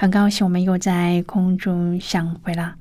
[0.00, 2.76] 很高兴我们又在空中相会了。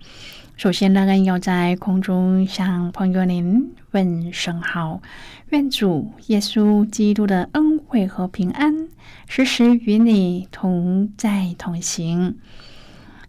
[0.55, 5.01] 首先，乐恩要在空中向朋友您问声好，
[5.49, 8.87] 愿主耶稣基督的恩惠和平安
[9.27, 12.37] 时时与你同在同行。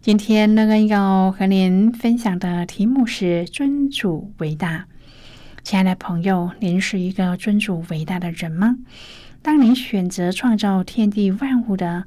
[0.01, 4.85] 今天，乐恩要和您分享的题目是“尊主伟大”。
[5.65, 8.77] 亲爱的朋友，您是一个尊主伟大的人吗？
[9.41, 12.05] 当您选择创造天地万物的。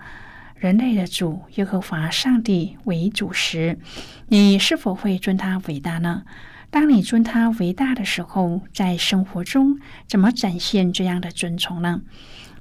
[0.63, 3.81] 人类的主耶和华上帝为主时，
[4.29, 6.23] 你是否会尊他伟大呢？
[6.71, 12.03] 当你尊他伟大的时候，在生活中怎么展现这样的尊崇呢？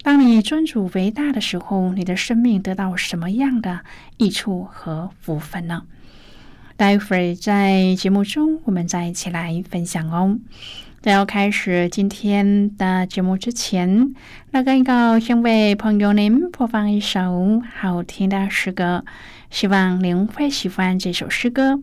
[0.02, 3.82] 当你尊主伟大的时候，你的生命得到什么样的
[4.18, 5.84] 益处和福分呢？
[6.82, 10.40] 待会儿在节目中，我们再一起来分享哦。
[11.00, 14.16] 在要开始今天的节目之前，
[14.50, 19.06] 那个要先为朋友您播放一首好听的诗歌，
[19.52, 21.80] 希望您会喜欢这首诗歌。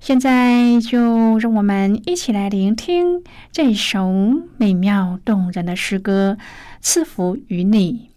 [0.00, 4.12] 现在就让我们一起来聆听这首
[4.56, 6.36] 美妙动人的诗歌，
[6.80, 8.10] 赐福于你。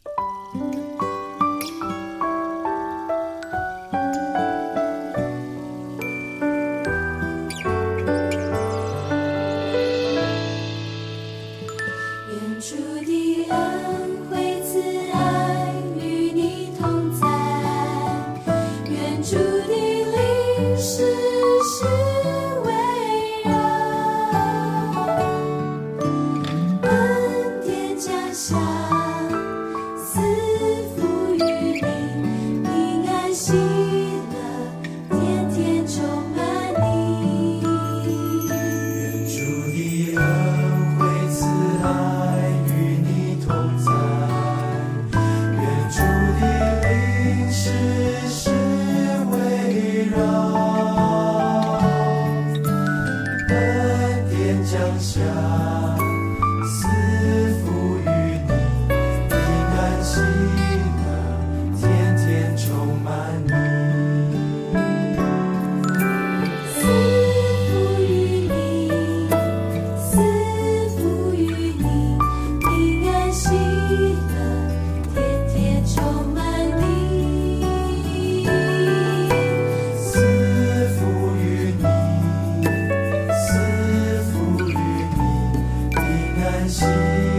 [33.49, 33.78] see.
[86.39, 87.38] 感谢。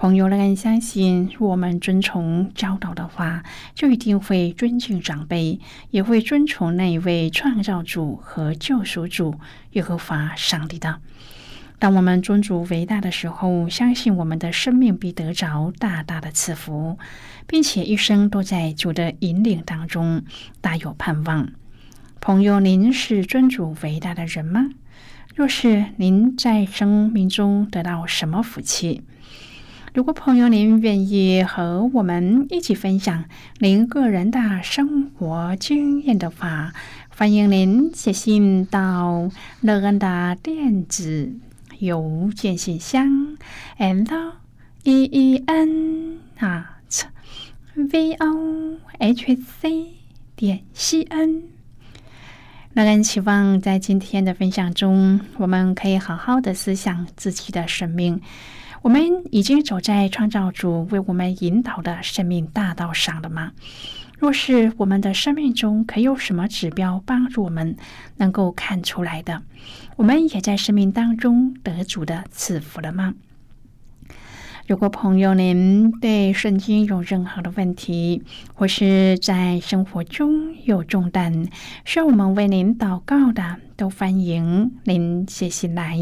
[0.00, 3.42] 朋友，乐恩相信，我们遵从教导的话，
[3.74, 5.58] 就一定会尊敬长辈，
[5.90, 9.34] 也会遵从那一位创造主和救赎主
[9.72, 11.00] 耶和华上帝的。
[11.80, 16.96] 当我们尊主伟大的时候，相信我们的生命必得着大大的赐福，
[17.48, 20.22] 并且一生都在主的引领当中，
[20.60, 21.50] 大有盼望。
[22.20, 24.70] 朋友，您是尊主伟大的人吗？
[25.34, 29.02] 若是您在生命中得到什么福气？
[29.98, 33.24] 如果朋友您愿意和我们一起分享
[33.58, 36.72] 您个人的生活经验的话，
[37.08, 39.28] 欢迎您写信到
[39.60, 41.32] 乐恩的电子。
[41.80, 43.36] 邮件信箱
[43.76, 44.34] ：l
[44.84, 46.78] e e n 啊
[47.74, 49.86] ，v o h c
[50.36, 51.42] 点 c n。
[52.74, 58.20] 那人期望在今天的分享中，我们可以好好的思想自己的生命。
[58.82, 63.52] 我们已经走在创造主为我们引导的生命大道上了吗？
[64.18, 67.76] 若是我们的生命中可有什么指标帮助我们
[68.16, 69.42] 能够看出来的？
[69.96, 73.14] 我们也在生命当中得主的赐福了吗？
[74.66, 78.22] 如果朋友您对圣经有任何的问题，
[78.54, 81.48] 或是在生活中有重担，
[81.84, 85.96] 需要我们为您祷告的，都欢迎您写信来。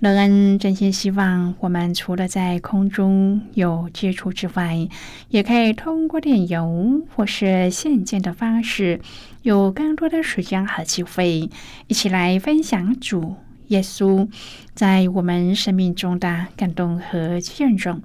[0.00, 4.88] 乐恩真心希望，我们除了在空中有接触之外，
[5.28, 8.98] 也可以通过电邮或是信件的方式，
[9.42, 11.50] 有更多的时间和机会，
[11.86, 13.36] 一起来分享主
[13.66, 14.26] 耶稣
[14.72, 18.00] 在我们生命中的感动和见证。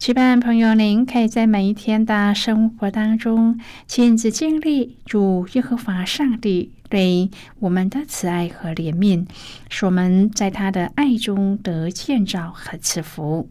[0.00, 9.26] 期盼朋友您可以在每一天的生活当中亲自经历主耶和华上帝对我们的慈爱和怜悯，
[9.70, 13.48] 使我们在他的爱中得建造和赐福。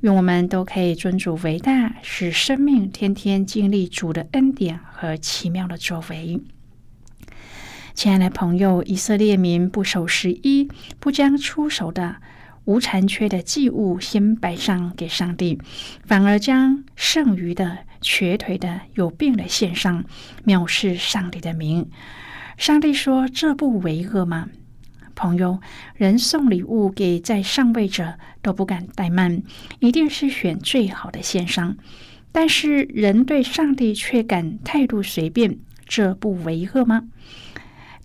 [0.00, 6.40] 愿我们都可以尊主为大，使生命天天经历主的恩典和奇妙的作为。
[7.94, 10.70] 亲爱的朋友，以色列民不守十一，
[11.00, 12.16] 不将出手的。
[12.66, 15.58] 无残缺的祭物先摆上给上帝，
[16.04, 20.04] 反而将剩余的、瘸腿的、有病的献上，
[20.44, 21.88] 藐视上帝的名。
[22.58, 24.48] 上帝说：“这不为恶吗？”
[25.14, 25.60] 朋友，
[25.94, 29.42] 人送礼物给在上位者都不敢怠慢，
[29.78, 31.76] 一定是选最好的献上。
[32.32, 37.04] 但是人对上帝却敢态度随便，这不为恶吗？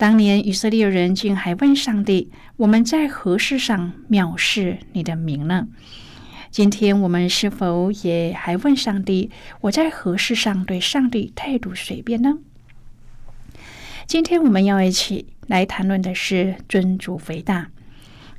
[0.02, 5.68] 当年以色列人竟还问上帝：“我们在何事上藐视你的名呢？”
[6.50, 9.30] 今天我们是否也还问上帝
[9.62, 12.40] ：“我在何事上对上帝态度随便呢？”
[14.08, 17.70] 今天我们要一起来谈论的是尊主肥大。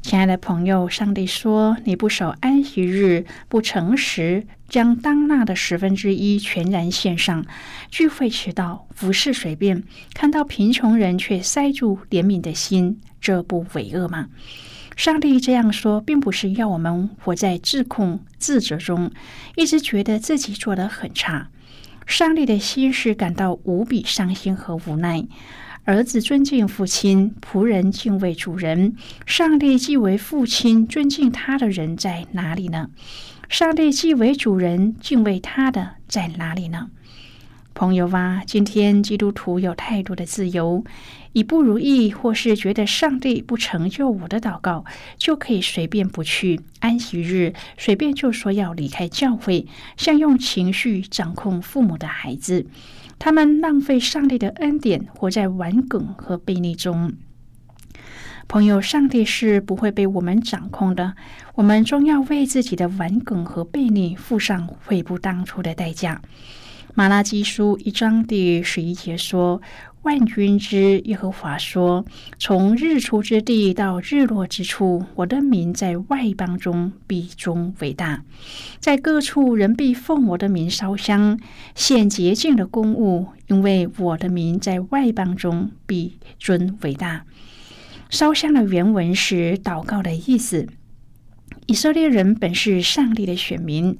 [0.02, 7.46] 亲爱的朋友，上帝说：“你不守安息日，不诚实，将当纳的十分之一全然献上，
[7.88, 14.28] 聚会迟到，服侍随便，看到贫穷人却塞住怜悯的心，这不为恶吗？”
[14.96, 19.10] 上帝这样说，并不是要我们活在自控、自责中，
[19.54, 21.48] 一直觉得自己做得很差。
[22.04, 25.24] 上帝的心是感到无比伤心和无奈。
[25.84, 28.94] 儿子尊敬父亲，仆人敬畏主人。
[29.26, 32.90] 上帝既为父亲，尊敬他的人在哪里呢？
[33.48, 36.90] 上帝既为主人，敬畏他的在哪里呢？
[37.74, 40.84] 朋友啊，今天基督徒有太多的自由，
[41.32, 44.84] 以不如意或是觉得上帝不成就我的祷告，
[45.18, 52.66] 就可以随便不去安息日，随便就说要离开教会，像用情绪掌控父母的孩子。
[53.24, 57.12] 他们浪费上帝的恩典，活在玩梗和悖逆中。
[58.48, 61.14] 朋友，上帝是不会被我们掌控的，
[61.54, 66.20] 我们终要为自己的玩梗和悖逆付上悔不当初的代价。
[66.94, 69.62] 马拉基书一章第十一节说。
[70.02, 72.04] 万军之耶和华说
[72.36, 78.24] ：“从日出之地到日落之处，我的名在外邦中必终伟大。
[78.80, 81.38] 在各处人必奉我的名烧香，
[81.76, 87.24] 献洁净的公物，因为我的名在外邦中必尊伟大。”
[88.10, 90.66] 烧香的原文是祷告的意思。
[91.66, 93.96] 以色列人本是上帝的选民，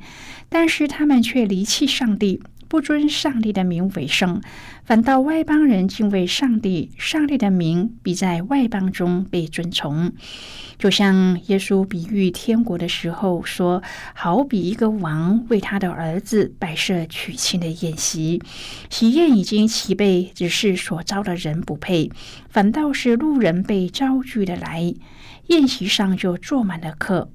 [0.48, 2.42] 但是他们却离弃上帝。
[2.72, 4.40] 不尊上帝的名为圣，
[4.82, 10.10] 反倒外邦人敬畏上帝，上帝的名必在外邦中被尊崇。
[10.78, 13.82] 就像耶稣比喻天国的时候说
[14.16, 18.42] ：“好比一个王为他的儿子摆设娶亲的宴席，
[18.88, 22.10] 喜宴已经齐备，只是所招的人不配，
[22.48, 24.94] 反倒是路人被招聚的来，
[25.48, 27.30] 宴席上就坐满了客。”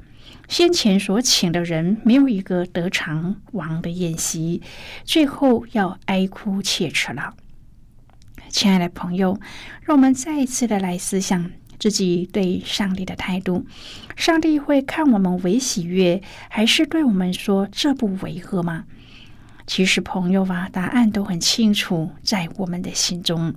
[0.48, 4.62] 先前所请的人没有一个得偿王的宴席，
[5.04, 7.34] 最后要哀哭切齿了。
[8.50, 9.39] 亲爱的朋友，
[9.82, 13.66] 让我们再一次的来思想自己对上帝的态度：
[14.16, 18.86] 上帝会看我们为喜悦，还是对我们说这不违和吗？
[19.67, 23.53] 其实，朋友啊，答案都很清楚，在我们的心中。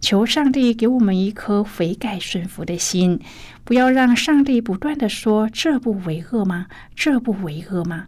[0.00, 3.20] 求上帝给我们一颗悔改顺服的心，
[3.62, 6.66] 不要让上帝不断的说“这不为恶吗？
[6.96, 8.06] 这不为恶吗？”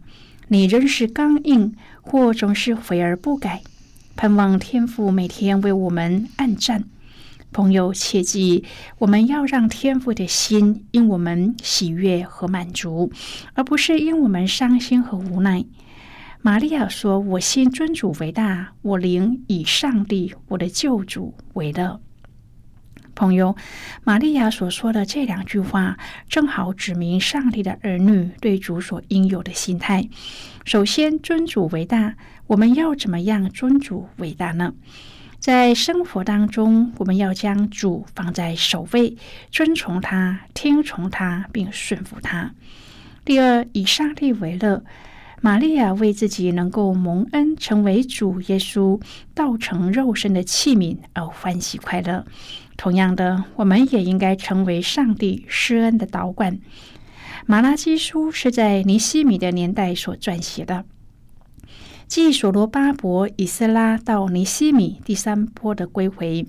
[0.49, 3.61] 你仍是刚硬，或总是悔而不改。
[4.17, 6.83] 盼望天父每天为我们按战。
[7.53, 8.65] 朋友，切记，
[8.99, 13.09] 我们要让天父的心因我们喜悦和满足，
[13.53, 15.65] 而不是因我们伤心和无奈。
[16.47, 21.99] 玛利亚说：“我心尊主为大，我灵以上帝我的救主为乐。”
[23.13, 23.57] 朋友，
[24.05, 25.97] 玛利亚所说的这两句话，
[26.29, 30.07] 正好指明上帝的儿女对主所应有的心态。
[30.63, 34.73] 首先，尊主为大，我们要怎么样尊主为大呢？
[35.39, 39.17] 在生活当中，我们要将主放在首位，
[39.51, 42.53] 尊崇他、听从他，并顺服他。
[43.25, 44.85] 第二，以上帝为乐。
[45.39, 48.99] 玛利亚为自己能够蒙恩成为主耶稣
[49.35, 52.25] 道成肉身的器皿而欢喜快乐。
[52.75, 56.59] 同样的，我们也应该成为上帝施恩的导管。
[57.45, 60.85] 马拉基书是在尼西米的年代所撰写的，
[62.07, 66.45] 继所罗巴伯、以斯拉到尼西米第三波的归回，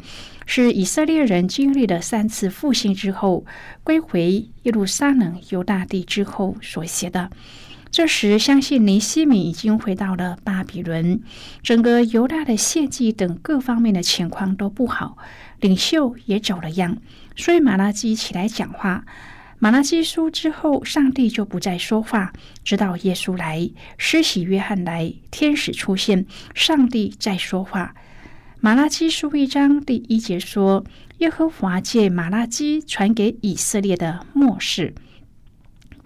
[0.47, 3.45] 是以色列人经历了三次复兴之后
[3.85, 7.30] 归回耶路撒冷犹大地之后所写的。
[7.90, 11.21] 这时，相信尼西米已经回到了巴比伦，
[11.62, 15.16] 整个犹大的献祭等各方面的情况都不好，
[15.61, 16.99] 领袖也走了样，
[17.35, 19.04] 所以马拉基起来讲话。
[19.59, 27.95] 马拉基书之后，上帝就不再说话，直到耶稣来，施洗约翰来，天使出现，上帝在说话。
[28.61, 30.85] 马拉基书一章第一节说
[31.18, 34.95] ：“耶和华借马拉基传给以色列的末世。”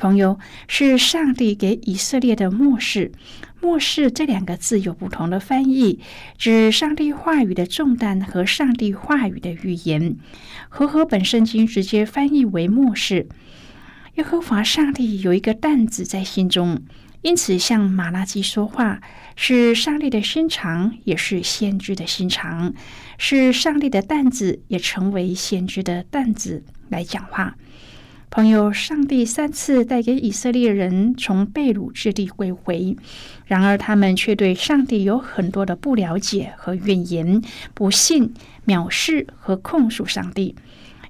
[0.03, 3.13] 朋友是上帝给以色列的末世。
[3.61, 6.01] 末世这两个字有不同的翻译，
[6.37, 10.17] 指上帝话语的重担和上帝话语的预言。
[10.69, 13.29] 和合本圣经直接翻译为末世。
[14.17, 16.83] 耶和华上帝有一个担子在心中，
[17.21, 19.01] 因此向马拉基说话，
[19.37, 22.75] 是上帝的心肠，也是先知的心肠，
[23.19, 27.57] 是上帝的担子，也成为先知的担子来讲话。
[28.35, 32.97] 朋友，上帝三次带给以色列人从被掳之地归回，
[33.45, 37.43] 然而他们却对上帝有很多的不了解和怨言、
[37.75, 38.33] 不信、
[38.67, 40.57] 藐视和控诉上帝。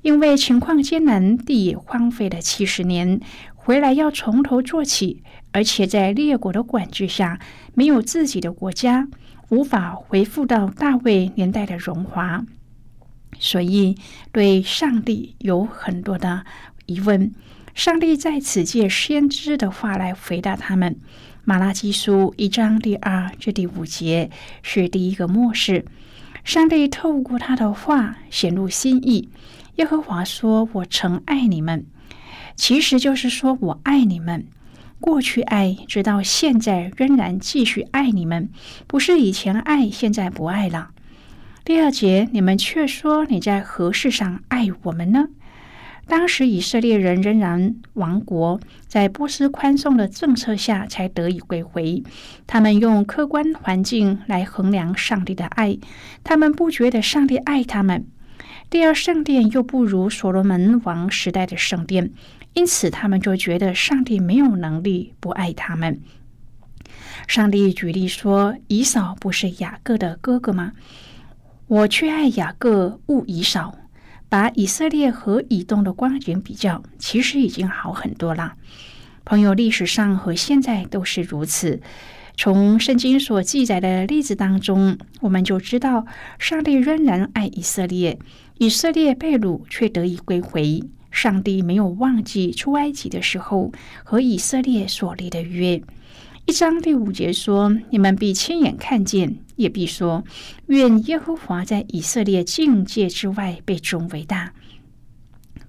[0.03, 3.21] 因为情况艰难，地也荒废了七十年，
[3.55, 7.39] 回来要从头做起，而且在列国的管制下，
[7.75, 9.07] 没有自己的国家，
[9.51, 12.45] 无法恢复到大卫年代的荣华，
[13.39, 13.97] 所以
[14.33, 16.45] 对上帝有很多的。
[16.87, 17.33] 疑问：
[17.75, 20.97] 上帝在此借先知的话来回答他们。
[21.45, 24.31] 马拉基书一章第二至第五节
[24.63, 25.85] 是第一个末世。
[26.45, 29.29] 上帝透过他的话显露心意。
[29.77, 31.85] 耶和华说：“我曾爱你们。”
[32.57, 34.47] 其实就是说我爱你们。
[35.01, 38.51] 过去爱，直到现在仍然继续爱你们，
[38.87, 40.91] 不是以前爱，现在不爱了。
[41.65, 45.29] 第二节，你们却说你在何事上爱我们呢？
[46.07, 52.03] 当时以色列人仍然亡国，在波斯宽松的政策下才得以归回。
[52.47, 55.79] 他们用客观环境来衡量上帝的爱，
[56.23, 58.05] 他们不觉得上帝爱他们。
[58.69, 62.11] 第二圣殿又不如所罗门王时代的圣殿，
[62.55, 66.01] 因此他们就觉得上帝没有能力不爱他们。
[67.27, 70.73] 上帝举例说：“以扫不是雅各的哥哥吗？
[71.69, 73.79] 我却爱雅各，恶以扫。”
[74.33, 78.55] 把以色列和以东的光景比较，其实已经好很多了。
[79.27, 81.83] 朋友，历史上和现在都是如此。
[82.35, 86.07] 从圣经所记载的例子当中，我们就知道，
[86.39, 88.19] 上帝仍然爱以色列。
[88.57, 93.71] 以色列被掳却得以归回，上帝没有忘记出埃及的时候
[94.03, 95.83] 和以色列所立的约。
[96.45, 100.25] 一章第五节说：“你们必亲眼看见，也必说，
[100.67, 104.53] 愿耶和华在以色列境界之外被尊为大。”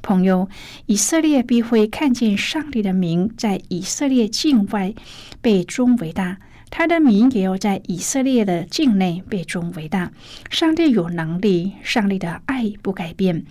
[0.01, 0.49] 朋友，
[0.87, 4.95] 以色列必会看见上帝的名在以色列境外
[5.41, 6.39] 被尊为大，
[6.71, 10.11] 他的名也要在以色列的境内被尊为大。
[10.49, 13.45] 上帝有能力，上帝的爱不改变。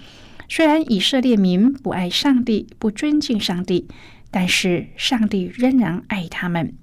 [0.49, 3.87] 虽然以色列民不爱上帝，不尊敬上帝，
[4.31, 6.75] 但是上帝仍然爱他们。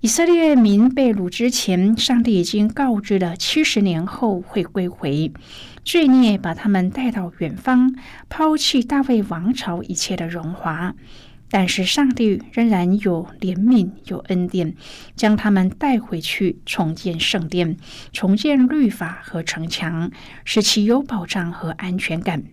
[0.00, 5.32] 以色列民被掳之前，上帝已经告知了七十年后会归回。
[5.84, 7.92] 罪孽把他们带到远方，
[8.28, 10.94] 抛弃大卫王朝一切的荣华。
[11.50, 14.76] 但是上帝仍然有怜悯，有恩典，
[15.16, 17.76] 将他们带回去重建圣殿，
[18.12, 20.12] 重建律法和城墙，
[20.44, 22.44] 使其有保障和安全感。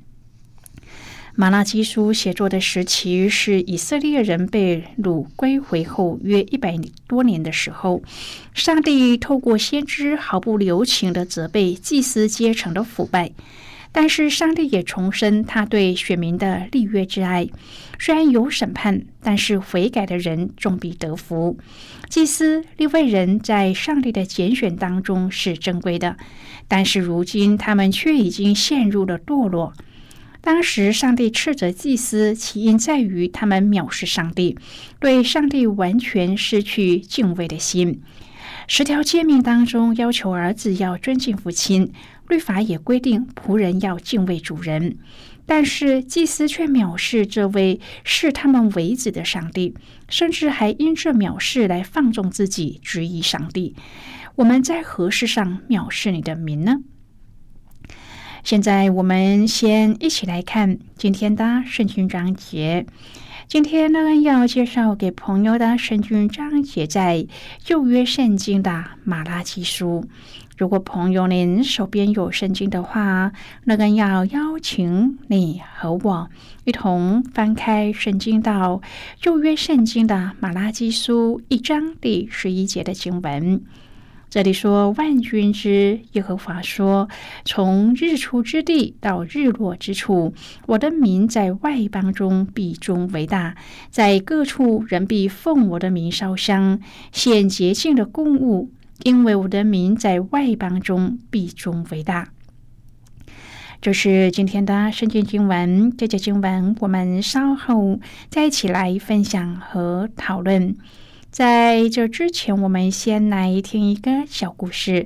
[1.37, 8.01] 马拉基书写作的时期是以色列人被掳归回后约一百多年的时候。
[8.53, 13.31] 上帝透过先知毫不留情的责备祭司阶层的腐败，
[13.91, 17.49] 但是上帝也重申他对选民的立约之爱。
[17.99, 21.57] 虽然有审判，但是悔改的人终必得福。
[22.07, 26.15] 祭司立位人在上帝的拣选当中是珍贵的，
[26.69, 29.73] 但是如今他们却已经陷入了堕落。
[30.45, 34.55] 当时，上帝斥责祭司，起因在于他们藐视上帝，
[34.99, 38.03] 对上帝完全失去敬畏的心。
[38.67, 41.91] 十条诫命当中要求儿子要尊敬父亲，
[42.29, 44.99] 律法也规定仆人要敬畏主人。
[45.47, 49.73] 但是祭司却藐视这位视他们为子的上帝，
[50.07, 53.75] 甚至还因这藐视来放纵自己，质疑上帝。
[54.35, 56.81] 我们在何事上藐视你的名呢？
[58.45, 62.85] 现在我们先一起来看今天的圣经章节。
[63.47, 67.25] 今天呢，要介绍给朋友的圣经章节在
[67.63, 70.05] 旧约圣经的马拉基书。
[70.59, 73.31] 如果朋友您手边有圣经的话，
[73.63, 76.29] 那个要邀请你和我
[76.65, 78.79] 一同翻开圣经到
[79.19, 83.63] 旧约圣经的马拉基书一章第十一节的经文。
[84.35, 87.07] 这里说：“万军之耶和华说，
[87.45, 90.33] 从日出之地到日落之处，
[90.65, 93.55] 我的名在外邦中必中为大，
[93.89, 96.81] 在各处人必奉我的名烧香，
[97.13, 98.71] 献洁净的供物，
[99.03, 102.27] 因为我的名在外邦中必中为大。”
[103.79, 105.95] 这是今天的圣经经文。
[105.95, 110.75] 这节经文我们稍后再一起来分享和讨论。
[111.35, 115.05] 在这之前，我们先来听一个小故事。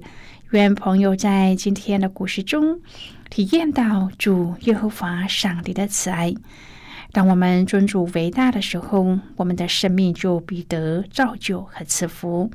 [0.51, 2.81] 愿朋友在今天的故事中
[3.31, 6.35] 体验到主耶和华上帝的慈爱。
[7.11, 12.51] 当我们尊主为大的时候，我们的生命就必得造就和赐福。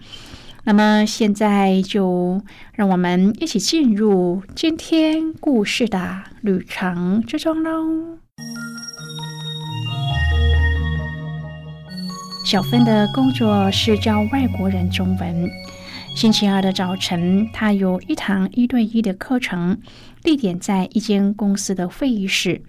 [0.63, 2.41] 那么，现在就
[2.75, 8.19] 让我们一起进入今天故事的旅程之中喽。
[12.45, 15.51] 小芬的工作是教外国人中文。
[16.15, 19.81] 星期二的早晨，他有一堂一对一的课程，
[20.23, 22.61] 地点在一间公司的会议室。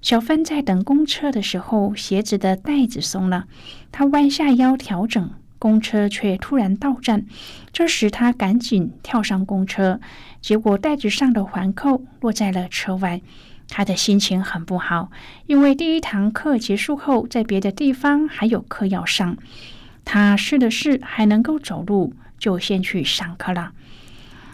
[0.00, 3.44] 小芬在等公车的时候，鞋子的带子松了，
[3.92, 5.30] 她弯下腰调整，
[5.60, 7.24] 公车却突然到站。
[7.72, 10.00] 这时，她赶紧跳上公车，
[10.40, 13.20] 结果带子上的环扣落在了车外。
[13.74, 15.10] 他的心情很不好，
[15.46, 19.38] 因为第一堂课结束后，在别的地方还有课要上。
[20.04, 23.72] 他试了试还能够走路，就先去上课了。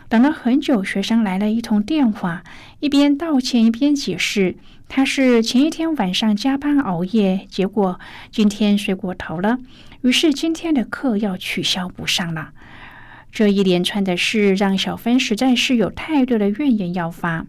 [0.08, 2.44] 等了很久，学生来了一通电话，
[2.78, 4.54] 一边道歉一边解释，
[4.88, 7.98] 他是前一天晚上加班熬夜，结果
[8.30, 9.58] 今天睡过头了，
[10.02, 12.50] 于是今天的课要取消不上了。
[13.32, 17.46] 这一连串的事让小芬实在是有太多的怨言要发。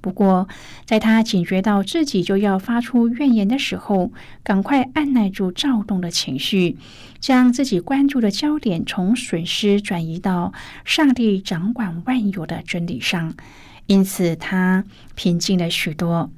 [0.00, 0.48] 不过，
[0.84, 6.76] 在他警觉到自己就要发出怨言的时候，赶快按耐住躁动的情绪，
[7.20, 10.52] 将自己关注的焦点从损失转移到
[10.84, 13.34] 上帝掌管万有的真理上，
[13.86, 16.30] 因此他平静了许多。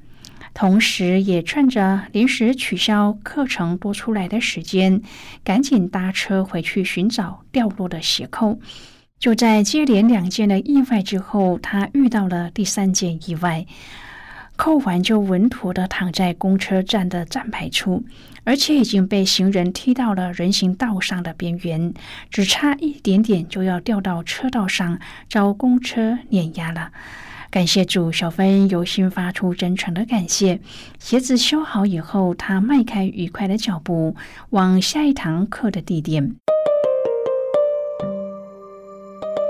[0.55, 5.01] 同时，也趁着临时取消课程多出来的时间，
[5.43, 8.59] 赶紧搭车回去寻找掉落的鞋扣。
[9.19, 13.65] 就在接连两件的意外之后，他遇到了第三件意外。
[14.55, 18.03] 扣完就稳妥的躺在公车站的站牌处，
[18.43, 21.93] 而且已经被行人踢到了人行道上的边缘，
[22.29, 26.91] 只差一点点就要掉到车道上，遭公车碾压了。
[27.49, 30.59] 感谢主，小芬由心发出真诚的感谢。
[30.99, 34.17] 鞋子修好以后，他迈开愉快的脚步，
[34.49, 36.35] 往下一堂课的地点。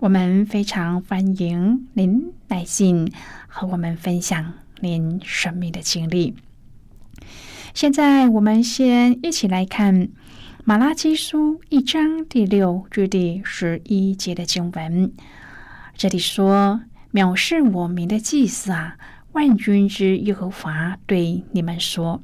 [0.00, 3.12] 我们非常欢迎您来信
[3.48, 6.36] 和我们分享您生命的经历。
[7.74, 10.06] 现在，我们先一起来看
[10.62, 15.12] 《马拉基书》一章第六至第十一节的经文。
[15.96, 16.82] 这里说
[17.12, 18.98] ：“藐视我名的祭司啊，
[19.32, 22.22] 万军之耶和华对你们说：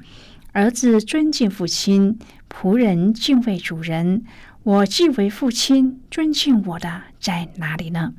[0.53, 4.23] 儿子尊敬父亲，仆人敬畏主人。”
[4.65, 8.15] 我既为父亲尊敬我的在哪里呢？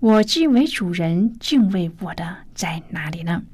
[0.00, 3.44] 我既为主人敬畏我的在哪里呢？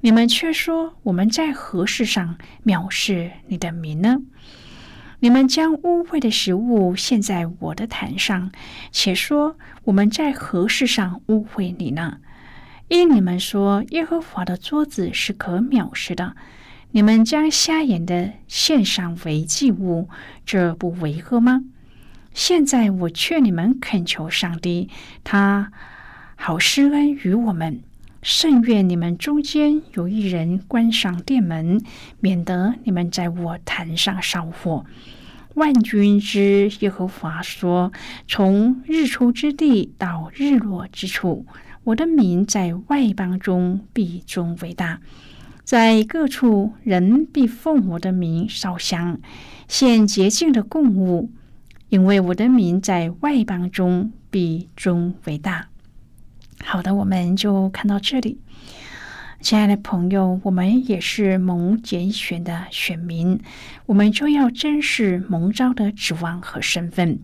[0.00, 4.18] 你们却说我们在何事上藐视你的名呢？
[5.18, 8.52] 你们将污秽的食物献在我的坛上，
[8.92, 12.18] 且说我们在何事上污秽你呢？
[12.86, 16.36] 因你们说耶和华的桌子是可藐视的。
[16.96, 20.08] 你们将瞎眼的献上为祭物，
[20.46, 21.62] 这不违和吗？
[22.32, 24.88] 现在我劝你们恳求上帝，
[25.22, 25.70] 他
[26.36, 27.82] 好施恩于我们。
[28.22, 31.82] 甚愿你们中间有一人关上殿门，
[32.20, 34.86] 免得你们在我坛上烧火。
[35.52, 37.92] 万军之耶和华说：
[38.26, 41.44] 从日出之地到日落之处，
[41.84, 45.00] 我的名在外邦中必终为大。
[45.66, 49.18] 在各处，人必奉我的名烧香，
[49.66, 51.32] 献洁净的供物，
[51.88, 55.66] 因为我的名在外邦中必终为大。
[56.64, 58.38] 好的，我们就看到这里，
[59.40, 63.40] 亲爱的朋友，我们也是蒙拣选的选民，
[63.86, 67.18] 我们就要珍视蒙召的指望和身份，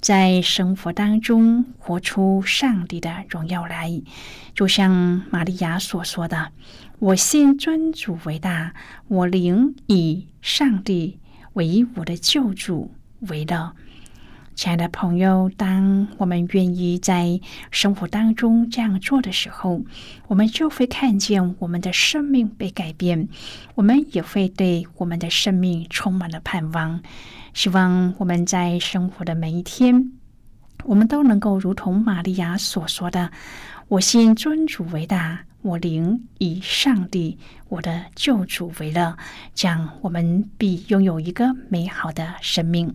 [0.00, 4.02] 在生活当中活出上帝的荣耀来，
[4.54, 4.90] 就像
[5.30, 6.52] 玛利亚所说的。
[6.98, 8.74] 我信尊主为大，
[9.08, 11.18] 我灵以上帝
[11.52, 13.74] 为我的救主为乐。
[14.60, 19.80] 亲爱的朋友，当我们愿意在生活当中这样做的时候，
[20.26, 23.26] 我们就会看见我们的生命被改变，
[23.74, 27.00] 我们也会对我们的生命充满了盼望。
[27.54, 30.12] 希望我们在生活的每一天，
[30.84, 33.32] 我们都能够如同玛利亚所说的
[33.88, 39.16] ：“我信尊主为大。”我灵以上帝，我的救主为乐，
[39.54, 42.94] 这样我们必拥有一个美好的生命。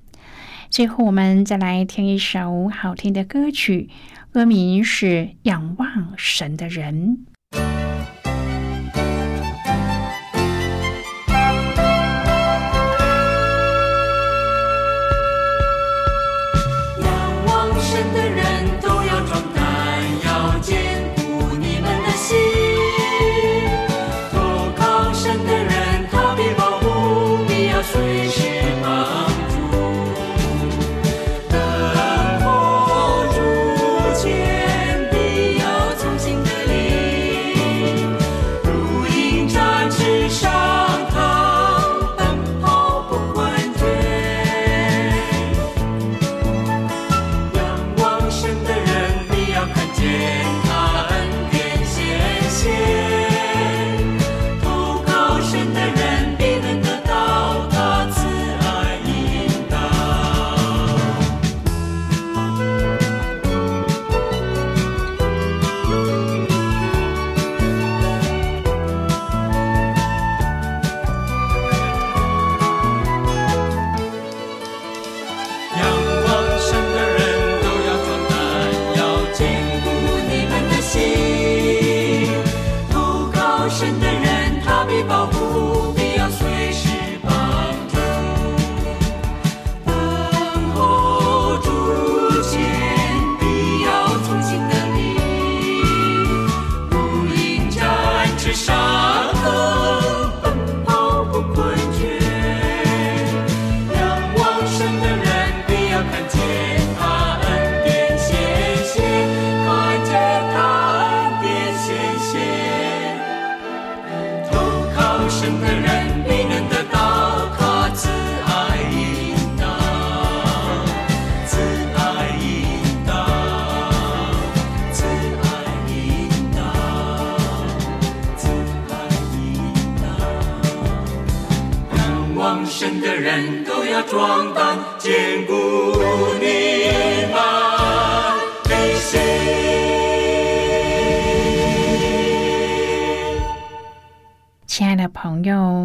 [0.71, 3.89] 最后，我们再来听一首好听的歌曲，
[4.31, 5.05] 歌名是
[5.41, 7.17] 《仰望神的人》。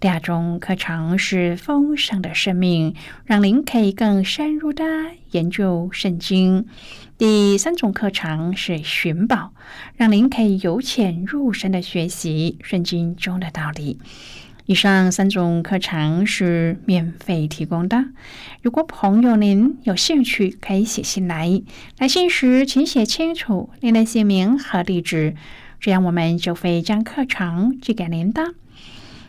[0.00, 4.84] 第二种课程是丰盛的生命，让您可以更深入的
[5.32, 6.66] 研究圣经；
[7.18, 9.52] 第三种课程是寻宝，
[9.96, 13.98] 让您可以由浅入深的学习圣经中的道理。
[14.66, 18.04] 以上三种课程是免费提供的。
[18.62, 21.60] 如果朋友您有兴趣，可以写信来。
[21.98, 25.34] 来信时请写清楚您的姓名和地址，
[25.80, 28.54] 这样我们就会将课程寄给您的。